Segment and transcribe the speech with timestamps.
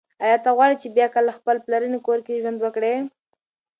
[0.25, 2.95] ایا ته غواړي چې بیا کله په خپل پلرني کور کې ژوند وکړې؟